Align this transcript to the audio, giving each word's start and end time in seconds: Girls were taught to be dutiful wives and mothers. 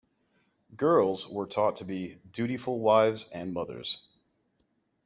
Girls 0.75 1.29
were 1.29 1.45
taught 1.45 1.75
to 1.75 1.85
be 1.85 2.17
dutiful 2.31 2.79
wives 2.79 3.29
and 3.35 3.53
mothers. 3.53 4.03